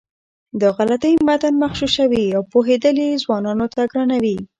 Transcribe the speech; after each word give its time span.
دا 0.59 0.67
غلطۍ 0.77 1.13
متن 1.27 1.53
مغشوشوي 1.63 2.25
او 2.35 2.41
پوهېدل 2.51 2.95
یې 3.05 3.21
ځوانانو 3.23 3.65
ته 3.73 3.81
ګرانوي. 3.91 4.37